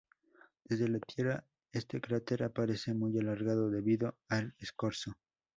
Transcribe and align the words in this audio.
Desde 0.63 0.87
la 0.87 0.97
Tierra 0.97 1.45
este 1.71 2.01
cráter 2.01 2.41
aparece 2.41 2.91
muy 2.95 3.15
alargado 3.19 3.69
debido 3.69 4.17
al 4.29 4.55
escorzo. 4.57 5.13